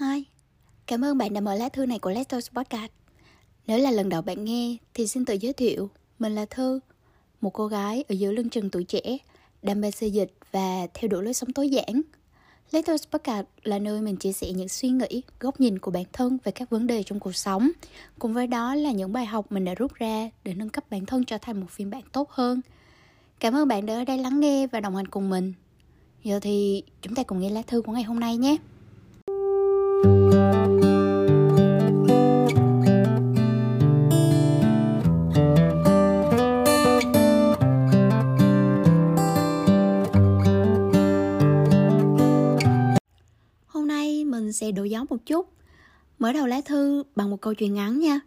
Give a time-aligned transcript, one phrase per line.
[0.00, 0.24] Hi,
[0.86, 2.90] cảm ơn bạn đã mở lá thư này của Letters Podcast.
[3.66, 6.80] Nếu là lần đầu bạn nghe thì xin tự giới thiệu, mình là Thư,
[7.40, 9.18] một cô gái ở giữa lưng chừng tuổi trẻ,
[9.62, 12.02] đam mê xây dịch và theo đuổi lối sống tối giản.
[12.70, 16.38] Letters Podcast là nơi mình chia sẻ những suy nghĩ, góc nhìn của bản thân
[16.44, 17.70] về các vấn đề trong cuộc sống.
[18.18, 21.06] Cùng với đó là những bài học mình đã rút ra để nâng cấp bản
[21.06, 22.60] thân trở thành một phiên bản tốt hơn.
[23.40, 25.52] Cảm ơn bạn đã ở đây lắng nghe và đồng hành cùng mình.
[26.24, 28.56] Giờ thì chúng ta cùng nghe lá thư của ngày hôm nay nhé.
[44.68, 45.48] Nay mình đổi gió một chút.
[46.18, 48.20] Mở đầu lá thư bằng một câu chuyện ngắn nha.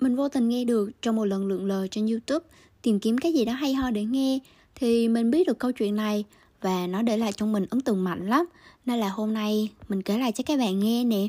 [0.00, 2.46] Mình vô tình nghe được trong một lần lượn lờ trên Youtube
[2.82, 4.38] Tìm kiếm cái gì đó hay ho để nghe
[4.74, 6.24] Thì mình biết được câu chuyện này
[6.60, 8.46] Và nó để lại trong mình ấn tượng mạnh lắm.
[8.86, 11.26] Nên là hôm nay mình kể lại cho các bạn nghe nè.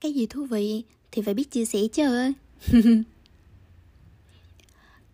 [0.00, 2.32] Cái gì thú vị thì phải biết chia sẻ chứ.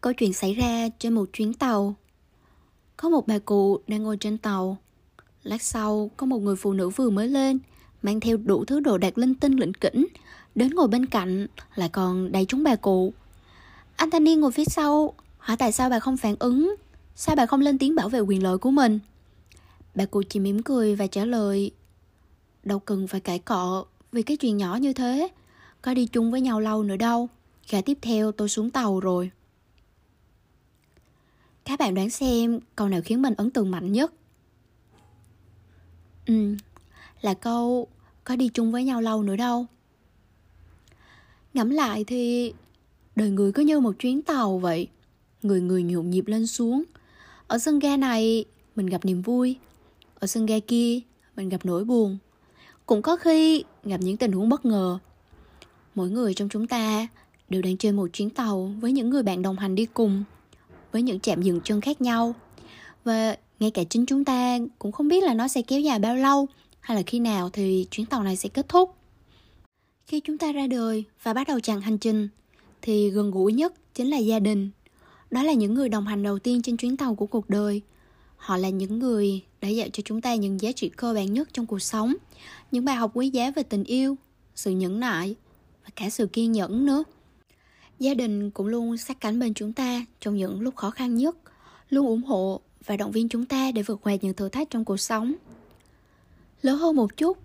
[0.00, 1.94] Câu chuyện xảy ra trên một chuyến tàu.
[2.96, 4.76] Có một bà cụ đang ngồi trên tàu.
[5.42, 7.58] Lát sau, có một người phụ nữ vừa mới lên,
[8.02, 10.06] mang theo đủ thứ đồ đạc linh tinh lĩnh kỉnh,
[10.54, 13.12] đến ngồi bên cạnh, lại còn đầy chúng bà cụ.
[13.96, 16.74] Anh thanh niên ngồi phía sau, hỏi tại sao bà không phản ứng,
[17.14, 18.98] sao bà không lên tiếng bảo vệ quyền lợi của mình.
[19.94, 21.70] Bà cụ chỉ mỉm cười và trả lời,
[22.64, 25.28] đâu cần phải cãi cọ vì cái chuyện nhỏ như thế,
[25.82, 27.28] có đi chung với nhau lâu nữa đâu.
[27.70, 29.30] Gã tiếp theo tôi xuống tàu rồi.
[31.64, 34.12] Các bạn đoán xem câu nào khiến mình ấn tượng mạnh nhất?
[36.26, 36.56] Ừ,
[37.22, 37.88] là câu
[38.24, 39.66] có đi chung với nhau lâu nữa đâu.
[41.54, 42.52] Ngẫm lại thì
[43.16, 44.88] đời người cứ như một chuyến tàu vậy.
[45.42, 46.82] Người người nhộn nhịp lên xuống.
[47.46, 48.44] Ở sân ga này,
[48.76, 49.56] mình gặp niềm vui.
[50.18, 51.00] Ở sân ga kia,
[51.36, 52.18] mình gặp nỗi buồn.
[52.86, 54.98] Cũng có khi gặp những tình huống bất ngờ.
[55.94, 57.06] Mỗi người trong chúng ta
[57.48, 60.24] đều đang trên một chuyến tàu với những người bạn đồng hành đi cùng.
[60.92, 62.34] Với những chạm dừng chân khác nhau.
[63.04, 66.16] Và ngay cả chính chúng ta cũng không biết là nó sẽ kéo dài bao
[66.16, 66.46] lâu
[66.82, 68.94] hay là khi nào thì chuyến tàu này sẽ kết thúc?
[70.06, 72.28] Khi chúng ta ra đời và bắt đầu chặng hành trình,
[72.82, 74.70] thì gần gũi nhất chính là gia đình.
[75.30, 77.80] Đó là những người đồng hành đầu tiên trên chuyến tàu của cuộc đời.
[78.36, 81.48] Họ là những người đã dạy cho chúng ta những giá trị cơ bản nhất
[81.52, 82.14] trong cuộc sống,
[82.70, 84.16] những bài học quý giá về tình yêu,
[84.54, 85.34] sự nhẫn nại
[85.84, 87.04] và cả sự kiên nhẫn nữa.
[87.98, 91.36] Gia đình cũng luôn sát cánh bên chúng ta trong những lúc khó khăn nhất,
[91.88, 94.84] luôn ủng hộ và động viên chúng ta để vượt qua những thử thách trong
[94.84, 95.34] cuộc sống.
[96.62, 97.38] Lớn hơn một chút,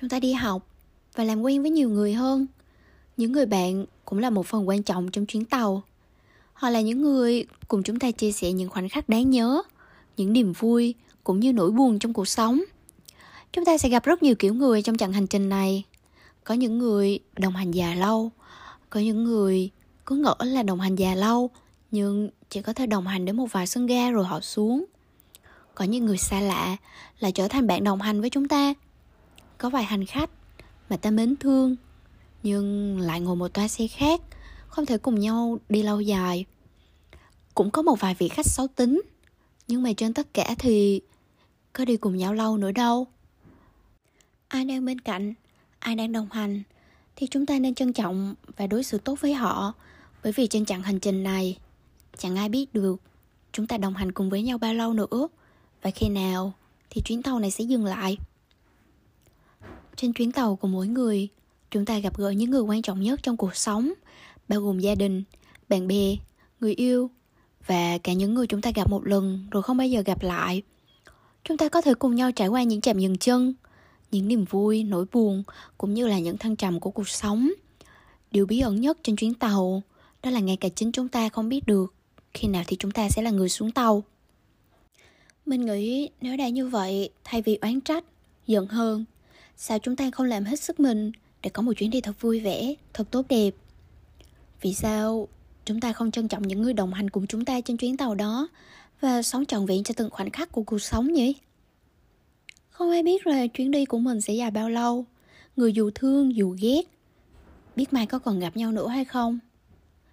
[0.00, 0.66] chúng ta đi học
[1.14, 2.46] và làm quen với nhiều người hơn.
[3.16, 5.82] Những người bạn cũng là một phần quan trọng trong chuyến tàu.
[6.52, 9.62] Họ là những người cùng chúng ta chia sẻ những khoảnh khắc đáng nhớ,
[10.16, 12.60] những niềm vui cũng như nỗi buồn trong cuộc sống.
[13.52, 15.84] Chúng ta sẽ gặp rất nhiều kiểu người trong chặng hành trình này.
[16.44, 18.30] Có những người đồng hành già lâu,
[18.90, 19.70] có những người
[20.06, 21.50] cứ ngỡ là đồng hành già lâu
[21.90, 24.84] nhưng chỉ có thể đồng hành đến một vài sân ga rồi họ xuống
[25.78, 26.76] có những người xa lạ
[27.18, 28.74] lại trở thành bạn đồng hành với chúng ta.
[29.58, 30.30] Có vài hành khách
[30.90, 31.76] mà ta mến thương,
[32.42, 34.20] nhưng lại ngồi một toa xe khác,
[34.68, 36.44] không thể cùng nhau đi lâu dài.
[37.54, 39.02] Cũng có một vài vị khách xấu tính,
[39.68, 41.00] nhưng mà trên tất cả thì
[41.72, 43.06] có đi cùng nhau lâu nữa đâu.
[44.48, 45.34] Ai đang bên cạnh,
[45.78, 46.62] ai đang đồng hành,
[47.16, 49.72] thì chúng ta nên trân trọng và đối xử tốt với họ.
[50.22, 51.58] Bởi vì trên chặng hành trình này,
[52.16, 53.00] chẳng ai biết được
[53.52, 55.28] chúng ta đồng hành cùng với nhau bao lâu nữa
[55.82, 56.52] và khi nào
[56.90, 58.16] thì chuyến tàu này sẽ dừng lại?
[59.96, 61.28] Trên chuyến tàu của mỗi người,
[61.70, 63.92] chúng ta gặp gỡ những người quan trọng nhất trong cuộc sống,
[64.48, 65.22] bao gồm gia đình,
[65.68, 66.16] bạn bè,
[66.60, 67.10] người yêu
[67.66, 70.62] và cả những người chúng ta gặp một lần rồi không bao giờ gặp lại.
[71.44, 73.54] Chúng ta có thể cùng nhau trải qua những chạm dừng chân,
[74.10, 75.42] những niềm vui, nỗi buồn,
[75.78, 77.50] cũng như là những thăng trầm của cuộc sống.
[78.30, 79.82] Điều bí ẩn nhất trên chuyến tàu
[80.22, 81.94] đó là ngay cả chính chúng ta không biết được
[82.34, 84.02] khi nào thì chúng ta sẽ là người xuống tàu
[85.48, 88.04] mình nghĩ nếu đã như vậy, thay vì oán trách,
[88.46, 89.04] giận hơn
[89.60, 91.12] sao chúng ta không làm hết sức mình
[91.42, 93.50] để có một chuyến đi thật vui vẻ, thật tốt đẹp?
[94.60, 95.28] Vì sao
[95.64, 98.14] chúng ta không trân trọng những người đồng hành cùng chúng ta trên chuyến tàu
[98.14, 98.48] đó
[99.00, 101.34] và sống trọn vẹn cho từng khoảnh khắc của cuộc sống nhỉ?
[102.70, 105.04] Không ai biết là chuyến đi của mình sẽ dài bao lâu.
[105.56, 106.82] Người dù thương, dù ghét,
[107.76, 109.38] biết mai có còn gặp nhau nữa hay không?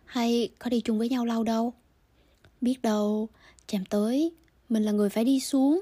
[0.06, 1.74] Hay có đi chung với nhau lâu đâu?
[2.62, 3.30] Biết đâu,
[3.68, 4.32] chạm tới
[4.70, 5.82] mình là người phải đi xuống.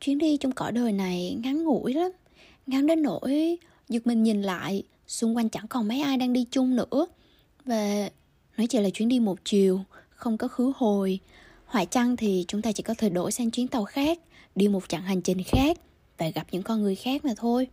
[0.00, 2.12] Chuyến đi trong cõi đời này ngắn ngủi lắm.
[2.66, 6.44] Ngắn đến nỗi giật mình nhìn lại, xung quanh chẳng còn mấy ai đang đi
[6.50, 7.06] chung nữa.
[7.64, 8.10] Và
[8.56, 9.80] nó chỉ là chuyến đi một chiều,
[10.10, 11.20] không có khứ hồi.
[11.64, 14.18] Hoại chăng thì chúng ta chỉ có thể đổi sang chuyến tàu khác,
[14.54, 15.78] đi một chặng hành trình khác
[16.18, 17.68] và gặp những con người khác mà thôi.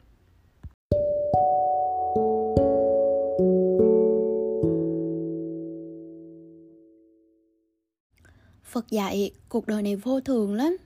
[8.71, 10.77] Phật dạy cuộc đời này vô thường lắm.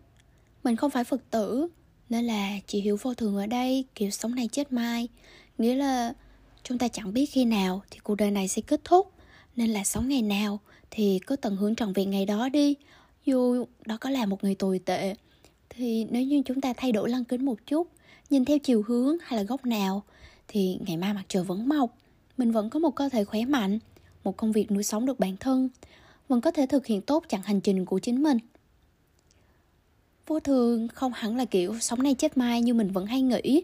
[0.63, 1.67] Mình không phải Phật tử,
[2.09, 5.07] Nên là chỉ hiểu vô thường ở đây, Kiểu sống này chết mai.
[5.57, 6.13] Nghĩa là
[6.63, 9.11] chúng ta chẳng biết khi nào Thì cuộc đời này sẽ kết thúc.
[9.55, 10.59] Nên là sống ngày nào
[10.91, 12.75] Thì cứ tận hưởng trọn vẹn ngày đó đi.
[13.25, 15.15] Dù đó có là một người tồi tệ,
[15.69, 17.87] Thì nếu như chúng ta thay đổi lăng kính một chút,
[18.29, 20.03] Nhìn theo chiều hướng hay là góc nào,
[20.47, 21.97] Thì ngày mai mặt trời vẫn mọc.
[22.37, 23.79] Mình vẫn có một cơ thể khỏe mạnh,
[24.23, 25.69] Một công việc nuôi sống được bản thân
[26.27, 28.37] vẫn có thể thực hiện tốt chặng hành trình của chính mình.
[30.27, 33.63] Vô thường không hẳn là kiểu sống nay chết mai như mình vẫn hay nghĩ,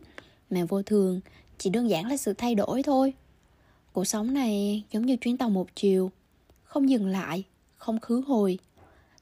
[0.49, 1.21] mà vô thường
[1.57, 3.13] chỉ đơn giản là sự thay đổi thôi.
[3.93, 6.11] Cuộc sống này giống như chuyến tàu một chiều,
[6.63, 7.43] không dừng lại,
[7.77, 8.59] không khứ hồi.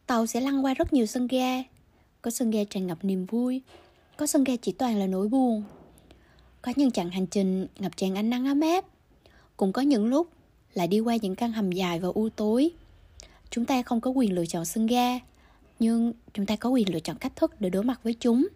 [0.07, 1.63] Tàu sẽ lăn qua rất nhiều sân ga,
[2.21, 3.61] có sân ga tràn ngập niềm vui,
[4.17, 5.63] có sân ga chỉ toàn là nỗi buồn.
[6.61, 8.85] Có những chặng hành trình ngập tràn ánh nắng ấm áp,
[9.57, 10.29] cũng có những lúc
[10.73, 12.71] lại đi qua những căn hầm dài và u tối
[13.49, 15.19] chúng ta không có quyền lựa chọn sân ga,
[15.79, 18.47] nhưng chúng ta có quyền lựa chọn cách thức để đối mặt với chúng.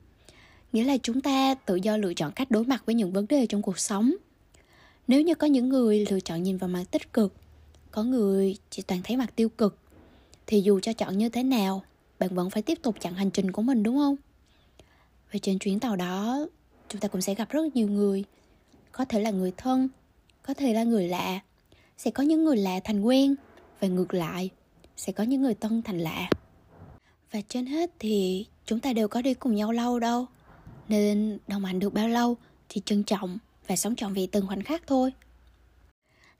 [0.73, 3.45] Nghĩa là chúng ta tự do lựa chọn cách đối mặt với những vấn đề
[3.45, 4.13] trong cuộc sống.
[5.07, 7.33] Nếu như có những người lựa chọn nhìn vào mặt tích cực,
[7.91, 9.77] có người chỉ toàn thấy mặt tiêu cực,
[10.47, 11.83] thì dù cho chọn như thế nào,
[12.19, 14.15] bạn vẫn phải tiếp tục chặn hành trình của mình, đúng không?
[15.31, 16.47] Và trên chuyến tàu đó,
[16.89, 18.23] chúng ta cũng sẽ gặp rất nhiều người.
[18.91, 19.89] Có thể là người thân,
[20.43, 21.39] có thể là người lạ.
[21.97, 23.35] Sẽ có những người lạ thành quen
[23.79, 24.49] và ngược lại
[24.97, 26.29] sẽ có những người tân thành lạ.
[27.31, 30.25] Và trên hết thì chúng ta đều có đi cùng nhau lâu đâu.
[30.87, 32.37] Nên đồng hành được bao lâu
[32.69, 33.37] thì trân trọng
[33.67, 35.11] và sống trọn vẹn từng khoảnh khắc thôi.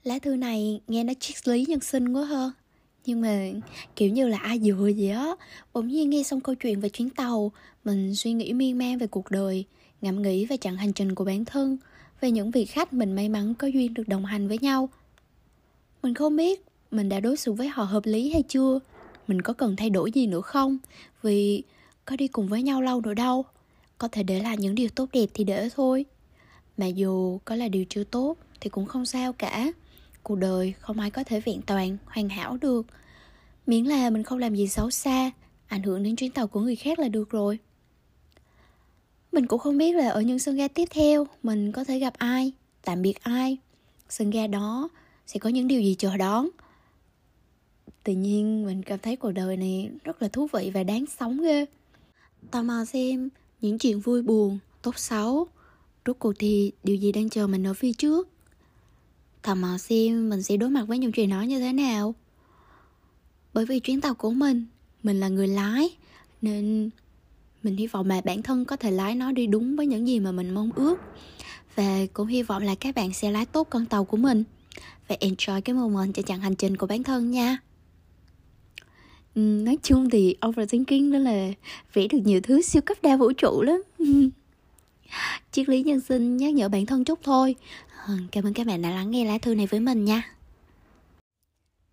[0.04, 2.52] Lá thư này nghe nó triết lý nhân sinh quá hơn.
[3.06, 3.48] Nhưng mà
[3.96, 5.26] kiểu như là ai dựa gì á,
[5.72, 7.52] bỗng nhiên nghe xong câu chuyện về chuyến tàu,
[7.84, 9.64] mình suy nghĩ miên man về cuộc đời,
[10.00, 11.76] ngẫm nghĩ về chặng hành trình của bản thân,
[12.20, 14.88] về những vị khách mình may mắn có duyên được đồng hành với nhau.
[16.02, 18.78] Mình không biết mình đã đối xử với họ hợp lý hay chưa?
[19.26, 20.78] Mình có cần thay đổi gì nữa không?
[21.22, 21.62] Vì
[22.04, 23.44] có đi cùng với nhau lâu nữa đâu.
[23.98, 26.04] Có thể để lại những điều tốt đẹp thì để thôi.
[26.76, 29.72] Mà dù có là điều chưa tốt thì cũng không sao cả.
[30.22, 32.86] Cuộc đời không ai có thể vẹn toàn, hoàn hảo được.
[33.66, 35.30] Miễn là mình không làm gì xấu xa,
[35.66, 37.58] ảnh hưởng đến chuyến tàu của người khác là được rồi.
[39.32, 42.14] Mình cũng không biết là ở những sân ga tiếp theo, mình có thể gặp
[42.18, 42.52] ai,
[42.82, 43.58] tạm biệt ai.
[44.08, 44.88] Sân ga đó
[45.26, 46.48] sẽ có những điều gì chờ đón
[48.04, 51.42] tự nhiên mình cảm thấy cuộc đời này rất là thú vị và đáng sống
[51.42, 51.66] ghê.
[52.50, 53.28] Tò mò xem
[53.60, 55.46] những chuyện vui buồn, tốt xấu,
[56.06, 58.28] rốt cuộc thì điều gì đang chờ mình ở phía trước?
[59.42, 62.14] Tò mò xem mình sẽ đối mặt với những chuyện đó như thế nào.
[63.54, 64.66] Bởi vì chuyến tàu của mình
[65.02, 65.96] mình là người lái,
[66.42, 66.90] nên
[67.62, 70.20] mình hy vọng là bản thân có thể lái nó đi đúng với những gì
[70.20, 71.00] mà mình mong ước.
[71.74, 74.44] Và cũng hy vọng là các bạn sẽ lái tốt con tàu của mình
[75.08, 77.58] và enjoy cái moment trên chặng hành trình của bản thân nha.
[79.34, 81.48] Ừ, nói chung thì overthinking đó là
[81.92, 83.82] vẽ được nhiều thứ siêu cấp đa vũ trụ lắm.
[85.52, 87.56] Triết lý nhân sinh nhắc nhở bản thân chút thôi.
[88.06, 90.34] Ờ, cảm ơn các bạn đã lắng nghe lá thư này với mình nha.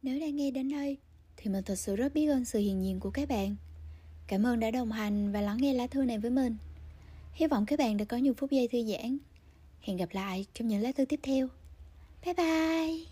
[0.02, 0.98] Nếu đang nghe đến đây,
[1.38, 3.56] thì mình thật sự rất biết ơn sự hiện diện của các bạn.
[4.28, 6.56] Cảm ơn đã đồng hành và lắng nghe lá thư này với mình.
[7.34, 9.18] Hy vọng các bạn đã có nhiều phút giây thư giãn.
[9.82, 11.48] Hẹn gặp lại trong những lá thư tiếp theo.
[12.26, 13.11] Bye bye!